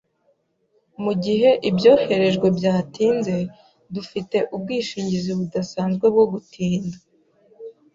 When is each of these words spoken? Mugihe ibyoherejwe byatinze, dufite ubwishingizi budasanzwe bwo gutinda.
Mugihe 1.03 1.49
ibyoherejwe 1.69 2.47
byatinze, 2.57 3.35
dufite 3.95 4.37
ubwishingizi 4.55 5.31
budasanzwe 5.39 6.05
bwo 6.13 6.25
gutinda. 6.31 6.97